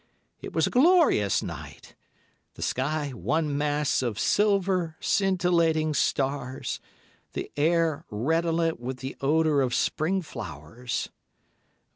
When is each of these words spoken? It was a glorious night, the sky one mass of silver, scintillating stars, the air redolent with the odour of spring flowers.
It 0.41 0.51
was 0.51 0.65
a 0.65 0.71
glorious 0.71 1.43
night, 1.43 1.95
the 2.55 2.63
sky 2.63 3.09
one 3.11 3.55
mass 3.55 4.01
of 4.01 4.17
silver, 4.17 4.97
scintillating 4.99 5.93
stars, 5.93 6.79
the 7.33 7.51
air 7.55 8.03
redolent 8.09 8.79
with 8.79 8.97
the 8.97 9.15
odour 9.21 9.61
of 9.61 9.75
spring 9.75 10.23
flowers. 10.23 11.09